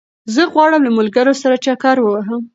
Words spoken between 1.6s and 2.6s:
چکر ووهم